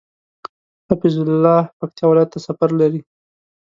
حفيظ 0.87 1.15
الله 1.27 1.59
پکتيا 1.77 2.05
ولايت 2.09 2.29
ته 2.33 2.39
سفر 2.47 2.69
لري 2.79 3.01